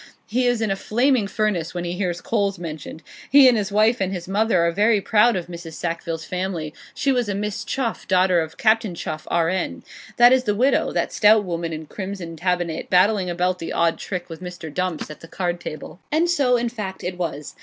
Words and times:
He 0.25 0.47
is 0.47 0.61
in 0.63 0.71
a 0.71 0.75
flaming 0.75 1.27
furnace 1.27 1.75
when 1.75 1.83
he 1.83 1.93
hears 1.93 2.21
coals 2.21 2.57
mentioned. 2.57 3.03
He 3.29 3.47
and 3.47 3.55
his 3.55 3.71
wife 3.71 4.01
and 4.01 4.11
his 4.11 4.27
mother 4.27 4.65
are 4.65 4.71
very 4.71 4.99
proud 4.99 5.35
of 5.35 5.45
Mrs. 5.45 5.73
Sackville's 5.73 6.25
family; 6.25 6.73
she 6.95 7.11
was 7.11 7.29
a 7.29 7.35
Miss 7.35 7.63
Chuff, 7.63 8.07
daughter 8.07 8.39
of 8.41 8.57
Captain 8.57 8.95
Chuff, 8.95 9.27
R.N. 9.29 9.83
That 10.17 10.33
is 10.33 10.45
the 10.45 10.55
widow; 10.55 10.91
that 10.91 11.13
stout 11.13 11.43
woman 11.43 11.71
in 11.71 11.85
crimson 11.85 12.35
tabinet, 12.35 12.89
battling 12.89 13.29
about 13.29 13.59
the 13.59 13.71
odd 13.73 13.99
trick 13.99 14.27
with 14.27 14.41
old 14.41 14.49
Mr. 14.51 14.73
Dumps, 14.73 15.11
at 15.11 15.19
the 15.19 15.27
card 15.27 15.59
table.' 15.59 15.99
And 16.11 16.27
so, 16.27 16.57
in 16.57 16.69
fact, 16.69 17.03
it 17.03 17.15
was. 17.19 17.55